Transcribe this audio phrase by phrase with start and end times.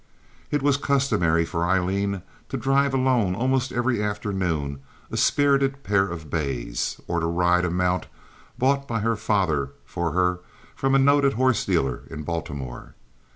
[0.49, 4.79] It was customary for Aileen to drive alone almost every afternoon
[5.11, 8.07] a spirited pair of bays, or to ride a mount,
[8.57, 10.39] bought by her father for her
[10.75, 12.95] from a noted horse dealer in Baltimore.